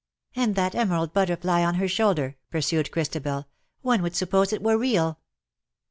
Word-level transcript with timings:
"And 0.35 0.55
that 0.55 0.73
emerald 0.73 1.13
butterfly 1.13 1.63
on 1.63 1.75
her 1.75 1.87
shoulder," 1.87 2.35
pursued 2.49 2.89
Christabel;" 2.89 3.45
one 3.83 4.01
would 4.01 4.15
suppose 4.15 4.51
it 4.51 4.63
were 4.63 4.75
real." 4.75 5.19